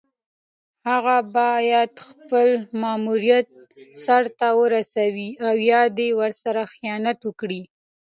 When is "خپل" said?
2.09-2.49